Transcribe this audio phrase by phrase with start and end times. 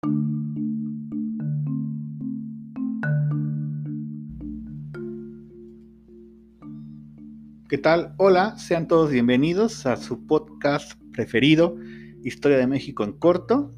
[0.00, 0.08] ¿Qué
[7.82, 8.14] tal?
[8.16, 11.76] Hola, sean todos bienvenidos a su podcast preferido,
[12.22, 13.74] Historia de México en corto.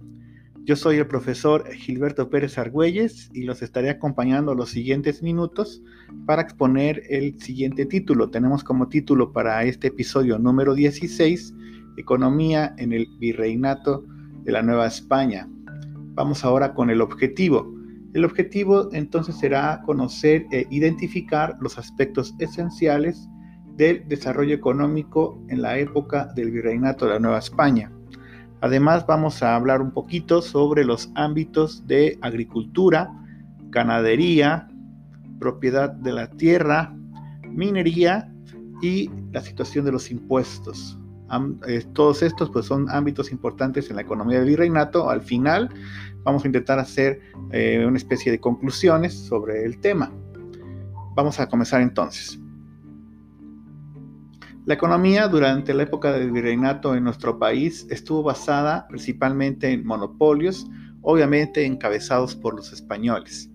[0.64, 5.82] Yo soy el profesor Gilberto Pérez Argüelles y los estaré acompañando los siguientes minutos
[6.26, 8.28] para exponer el siguiente título.
[8.28, 11.54] Tenemos como título para este episodio número 16,
[11.96, 14.04] Economía en el Virreinato
[14.44, 15.48] de la Nueva España.
[16.20, 17.74] Vamos ahora con el objetivo.
[18.12, 23.26] El objetivo entonces será conocer e identificar los aspectos esenciales
[23.78, 27.90] del desarrollo económico en la época del virreinato de la Nueva España.
[28.60, 33.10] Además vamos a hablar un poquito sobre los ámbitos de agricultura,
[33.70, 34.68] ganadería,
[35.38, 36.94] propiedad de la tierra,
[37.48, 38.30] minería
[38.82, 40.99] y la situación de los impuestos.
[41.92, 45.10] Todos estos pues, son ámbitos importantes en la economía del virreinato.
[45.10, 45.68] Al final
[46.24, 47.20] vamos a intentar hacer
[47.52, 50.12] eh, una especie de conclusiones sobre el tema.
[51.14, 52.38] Vamos a comenzar entonces.
[54.66, 60.66] La economía durante la época del virreinato en nuestro país estuvo basada principalmente en monopolios,
[61.02, 63.50] obviamente encabezados por los españoles.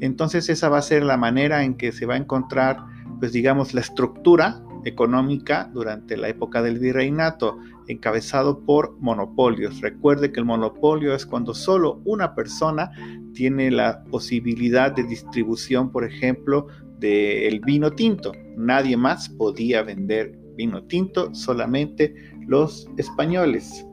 [0.00, 2.78] Entonces esa va a ser la manera en que se va a encontrar,
[3.20, 9.80] pues digamos, la estructura económica durante la época del virreinato, encabezado por monopolios.
[9.80, 12.90] Recuerde que el monopolio es cuando solo una persona
[13.34, 16.66] tiene la posibilidad de distribución, por ejemplo,
[16.98, 18.32] del vino tinto.
[18.56, 22.14] Nadie más podía vender vino tinto, solamente
[22.46, 23.86] los españoles.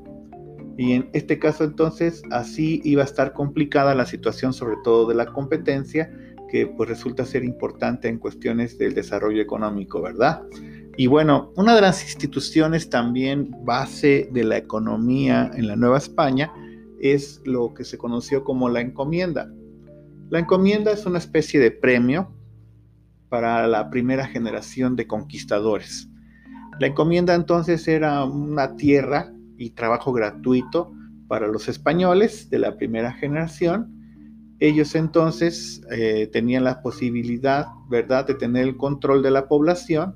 [0.78, 5.16] Y en este caso entonces así iba a estar complicada la situación, sobre todo de
[5.16, 6.12] la competencia,
[6.50, 10.44] que pues resulta ser importante en cuestiones del desarrollo económico, ¿verdad?
[11.00, 16.52] Y bueno, una de las instituciones también base de la economía en la Nueva España
[17.00, 19.48] es lo que se conoció como la encomienda.
[20.32, 22.34] La encomienda es una especie de premio
[23.30, 26.10] para la primera generación de conquistadores.
[26.80, 30.92] La encomienda entonces era una tierra y trabajo gratuito
[31.28, 33.94] para los españoles de la primera generación.
[34.60, 40.16] Ellos entonces eh, tenían la posibilidad, ¿verdad?, de tener el control de la población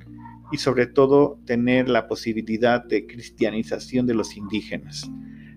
[0.51, 5.09] y sobre todo tener la posibilidad de cristianización de los indígenas.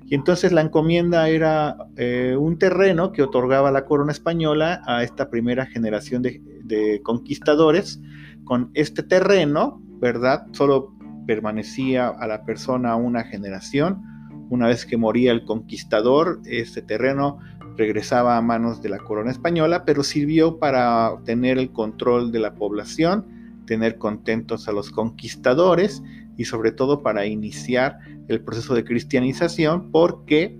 [0.07, 5.31] Y entonces la encomienda era eh, un terreno que otorgaba la corona española a esta
[5.31, 8.01] primera generación de, de conquistadores.
[8.45, 10.47] Con este terreno, ¿verdad?
[10.53, 10.95] Solo
[11.27, 14.03] permanecía a la persona una generación.
[14.51, 17.39] Una vez que moría el conquistador, este terreno
[17.77, 22.55] regresaba a manos de la corona española, pero sirvió para tener el control de la
[22.55, 23.27] población,
[23.67, 26.03] tener contentos a los conquistadores
[26.37, 27.99] y sobre todo para iniciar
[28.29, 30.59] el proceso de cristianización porque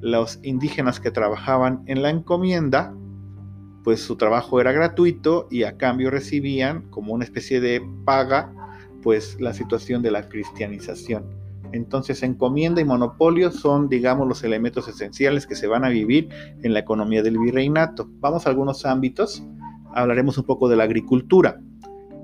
[0.00, 2.94] los indígenas que trabajaban en la encomienda,
[3.82, 8.52] pues su trabajo era gratuito y a cambio recibían como una especie de paga
[9.02, 11.24] pues la situación de la cristianización.
[11.72, 16.28] Entonces, encomienda y monopolio son, digamos, los elementos esenciales que se van a vivir
[16.62, 18.08] en la economía del virreinato.
[18.20, 19.44] Vamos a algunos ámbitos.
[19.92, 21.60] Hablaremos un poco de la agricultura.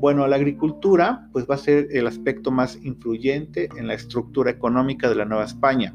[0.01, 5.09] Bueno, la agricultura pues va a ser el aspecto más influyente en la estructura económica
[5.09, 5.95] de la Nueva España.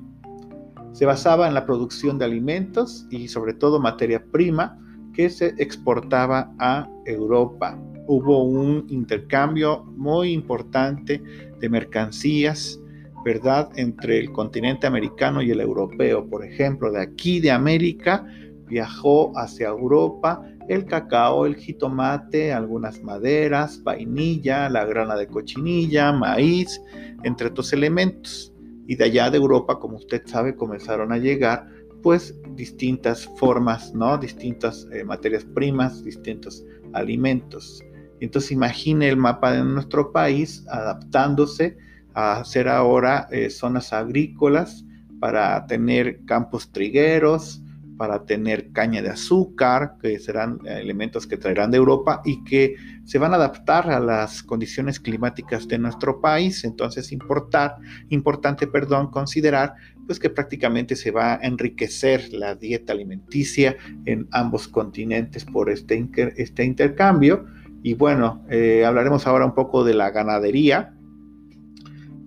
[0.93, 4.79] Se basaba en la producción de alimentos y sobre todo materia prima
[5.13, 7.77] que se exportaba a Europa
[8.07, 11.21] hubo un intercambio muy importante
[11.59, 12.79] de mercancías,
[13.23, 16.29] ¿verdad?, entre el continente americano y el europeo.
[16.29, 18.25] Por ejemplo, de aquí de América
[18.67, 26.81] viajó hacia Europa el cacao, el jitomate, algunas maderas, vainilla, la grana de cochinilla, maíz,
[27.23, 28.53] entre otros elementos.
[28.87, 31.67] Y de allá de Europa, como usted sabe, comenzaron a llegar
[32.01, 34.17] pues distintas formas, ¿no?
[34.17, 37.83] Distintas eh, materias primas, distintos alimentos.
[38.19, 41.77] Entonces imagine el mapa de nuestro país adaptándose
[42.13, 44.85] a hacer ahora eh, zonas agrícolas
[45.19, 47.61] para tener campos trigueros,
[47.97, 52.75] para tener caña de azúcar, que serán eh, elementos que traerán de Europa y que
[53.03, 56.63] se van a adaptar a las condiciones climáticas de nuestro país.
[56.63, 57.77] Entonces, importar,
[58.09, 59.73] importante, perdón, considerar
[60.07, 63.75] pues que prácticamente se va a enriquecer la dieta alimenticia
[64.05, 66.07] en ambos continentes por este,
[66.37, 67.45] este intercambio
[67.85, 70.95] y bueno, eh, hablaremos ahora un poco de la ganadería,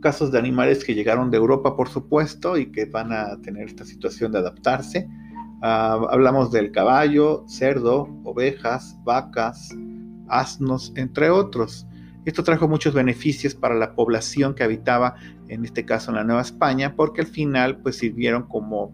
[0.00, 3.84] casos de animales que llegaron de Europa, por supuesto, y que van a tener esta
[3.84, 5.08] situación de adaptarse.
[5.60, 9.70] Ah, hablamos del caballo, cerdo, ovejas, vacas,
[10.28, 11.86] asnos, entre otros.
[12.24, 15.16] Esto trajo muchos beneficios para la población que habitaba,
[15.48, 18.92] en este caso en la Nueva España, porque al final pues sirvieron como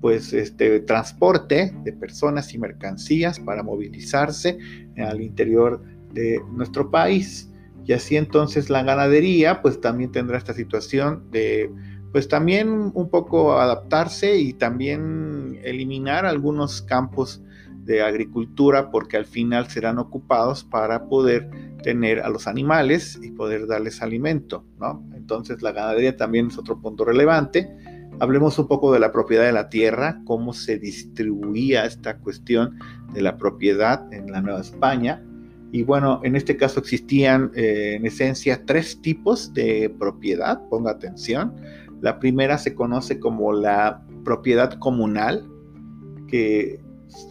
[0.00, 4.58] pues este transporte de personas y mercancías para movilizarse
[4.96, 7.48] al interior de nuestro país.
[7.84, 11.70] Y así entonces la ganadería pues también tendrá esta situación de
[12.12, 17.42] pues también un poco adaptarse y también eliminar algunos campos
[17.84, 21.50] de agricultura porque al final serán ocupados para poder
[21.82, 25.04] tener a los animales y poder darles alimento, ¿no?
[25.14, 27.74] Entonces la ganadería también es otro punto relevante.
[28.20, 32.78] Hablemos un poco de la propiedad de la tierra, cómo se distribuía esta cuestión
[33.12, 35.24] de la propiedad en la Nueva España.
[35.72, 41.54] Y bueno, en este caso existían eh, en esencia tres tipos de propiedad, ponga atención.
[42.02, 45.48] La primera se conoce como la propiedad comunal,
[46.26, 46.80] que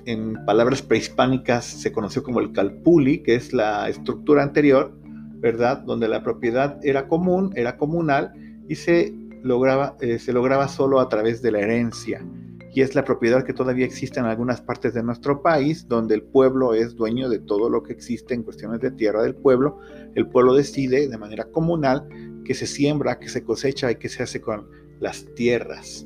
[0.06, 4.98] en palabras prehispánicas se conoció como el calpuli, que es la estructura anterior,
[5.40, 5.80] ¿verdad?
[5.80, 8.32] Donde la propiedad era común, era comunal
[8.70, 9.14] y se
[9.44, 12.26] lograba, eh, se lograba solo a través de la herencia.
[12.74, 16.24] Y es la propiedad que todavía existe en algunas partes de nuestro país, donde el
[16.24, 19.80] pueblo es dueño de todo lo que existe en cuestiones de tierra del pueblo.
[20.16, 22.08] El pueblo decide de manera comunal
[22.44, 24.68] que se siembra, que se cosecha y que se hace con
[25.00, 26.06] las tierras.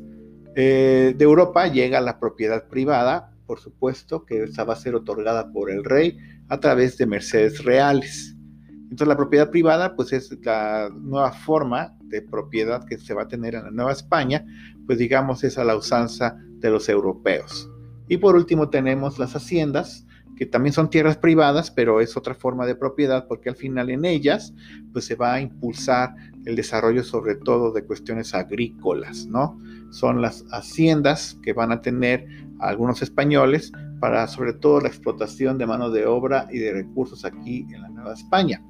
[0.56, 5.52] Eh, de Europa llega la propiedad privada, por supuesto, que esa va a ser otorgada
[5.52, 6.18] por el rey
[6.48, 8.36] a través de mercedes reales.
[8.84, 13.28] Entonces la propiedad privada pues es la nueva forma de propiedad que se va a
[13.28, 14.46] tener en la Nueva España,
[14.86, 17.70] pues digamos es a la usanza de los europeos.
[18.08, 20.06] Y por último tenemos las haciendas,
[20.36, 24.06] que también son tierras privadas, pero es otra forma de propiedad porque al final en
[24.06, 24.54] ellas
[24.92, 26.16] pues se va a impulsar
[26.46, 29.60] el desarrollo sobre todo de cuestiones agrícolas, ¿no?
[29.92, 32.28] Son las haciendas que van a tener
[32.60, 37.66] algunos españoles para sobre todo la explotación de mano de obra y de recursos aquí
[37.74, 38.64] en la Nueva España.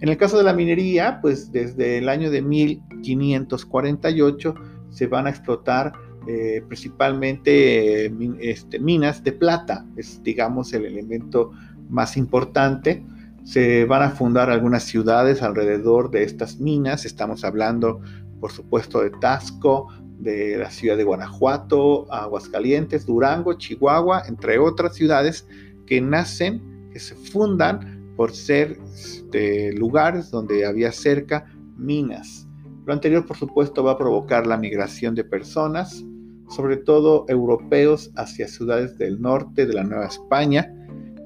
[0.00, 4.54] En el caso de la minería, pues desde el año de 1548
[4.90, 5.92] se van a explotar
[6.30, 11.52] eh, principalmente eh, este, minas de plata, es digamos el elemento
[11.88, 13.02] más importante.
[13.44, 18.02] Se van a fundar algunas ciudades alrededor de estas minas, estamos hablando
[18.40, 19.88] por supuesto de Tasco,
[20.18, 25.48] de la ciudad de Guanajuato, Aguascalientes, Durango, Chihuahua, entre otras ciudades
[25.86, 31.46] que nacen, que se fundan por ser este, lugares donde había cerca
[31.78, 32.46] minas.
[32.84, 36.04] Lo anterior, por supuesto, va a provocar la migración de personas,
[36.48, 40.72] sobre todo europeos, hacia ciudades del norte de la Nueva España.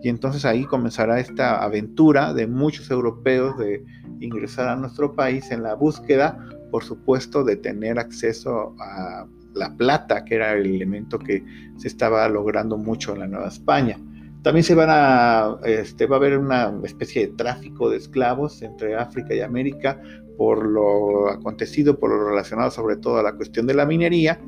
[0.02, 3.84] Y entonces ahí comenzará esta aventura de muchos europeos de
[4.20, 6.38] ingresar a nuestro país en la búsqueda
[6.72, 11.44] por supuesto, de tener acceso a la plata, que era el elemento que
[11.76, 13.98] se estaba logrando mucho en la Nueva España.
[14.42, 18.96] También se van a, este, va a haber una especie de tráfico de esclavos entre
[18.96, 20.00] África y América
[20.38, 24.40] por lo acontecido, por lo relacionado sobre todo a la cuestión de la minería,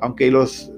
[0.00, 0.72] aunque los,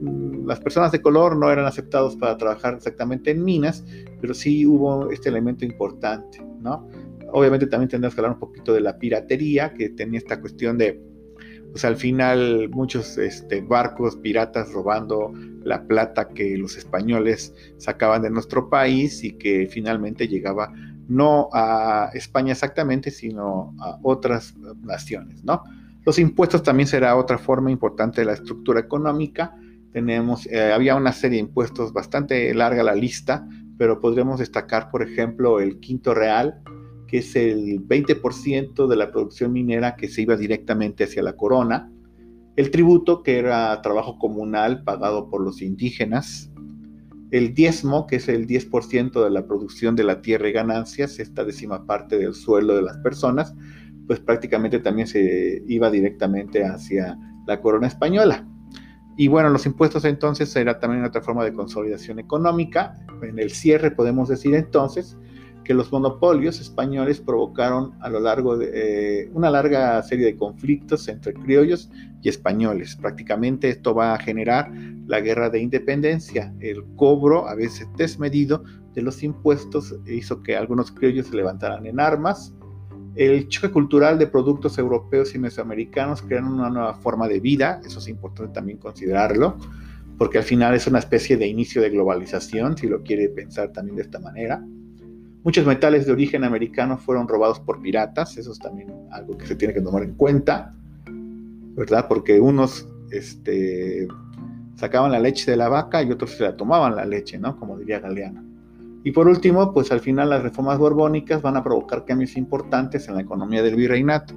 [0.46, 3.84] las personas de color no eran aceptados para trabajar exactamente en minas,
[4.20, 6.88] pero sí hubo este elemento importante, ¿no?
[7.32, 11.00] Obviamente también tendrás que hablar un poquito de la piratería, que tenía esta cuestión de,
[11.70, 15.32] pues al final muchos este, barcos piratas robando
[15.62, 20.72] la plata que los españoles sacaban de nuestro país y que finalmente llegaba
[21.08, 25.62] no a España exactamente, sino a otras naciones, ¿no?
[26.04, 29.54] Los impuestos también será otra forma importante de la estructura económica.
[29.92, 35.02] Tenemos, eh, había una serie de impuestos bastante larga la lista, pero podríamos destacar, por
[35.02, 36.62] ejemplo, el quinto real,
[37.06, 41.90] que es el 20% de la producción minera que se iba directamente hacia la corona,
[42.56, 46.50] el tributo, que era trabajo comunal pagado por los indígenas,
[47.30, 51.44] el diezmo, que es el 10% de la producción de la tierra y ganancias, esta
[51.44, 53.54] décima parte del sueldo de las personas,
[54.10, 58.44] pues prácticamente también se iba directamente hacia la corona española.
[59.16, 62.96] Y bueno, los impuestos entonces era también otra forma de consolidación económica.
[63.22, 65.16] En el cierre podemos decir entonces
[65.62, 71.06] que los monopolios españoles provocaron a lo largo de eh, una larga serie de conflictos
[71.06, 71.88] entre criollos
[72.20, 72.96] y españoles.
[72.96, 74.72] Prácticamente esto va a generar
[75.06, 76.52] la guerra de independencia.
[76.58, 82.00] El cobro, a veces desmedido, de los impuestos hizo que algunos criollos se levantaran en
[82.00, 82.52] armas.
[83.14, 87.98] El choque cultural de productos europeos y mesoamericanos crearon una nueva forma de vida, eso
[87.98, 89.56] es importante también considerarlo,
[90.16, 93.96] porque al final es una especie de inicio de globalización, si lo quiere pensar también
[93.96, 94.64] de esta manera.
[95.42, 99.56] Muchos metales de origen americano fueron robados por piratas, eso es también algo que se
[99.56, 100.70] tiene que tomar en cuenta,
[101.74, 102.06] ¿verdad?
[102.08, 104.06] Porque unos este,
[104.76, 107.58] sacaban la leche de la vaca y otros se la tomaban la leche, ¿no?
[107.58, 108.49] Como diría Galeano.
[109.02, 113.14] Y por último, pues al final las reformas borbónicas van a provocar cambios importantes en
[113.14, 114.34] la economía del virreinato.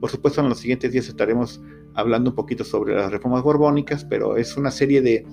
[0.00, 1.62] Por supuesto, en los siguientes días estaremos
[1.94, 5.26] hablando un poquito sobre las reformas borbónicas, pero es una serie de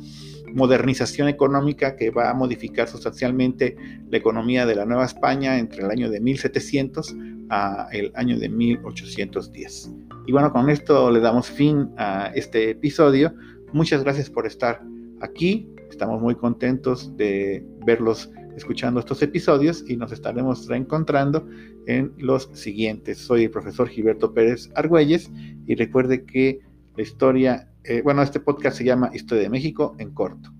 [0.53, 3.77] modernización económica que va a modificar sustancialmente
[4.09, 7.15] la economía de la Nueva España entre el año de 1700
[7.49, 9.91] a el año de 1810.
[10.27, 13.33] Y bueno, con esto le damos fin a este episodio.
[13.73, 14.81] Muchas gracias por estar
[15.21, 15.67] aquí.
[15.99, 21.45] Estamos muy contentos de verlos escuchando estos episodios y nos estaremos reencontrando
[21.87, 23.17] en los siguientes.
[23.17, 25.29] Soy el profesor Gilberto Pérez Argüelles
[25.67, 26.61] y recuerde que
[26.95, 30.53] la historia, eh, bueno, este podcast se llama Historia de México en corto.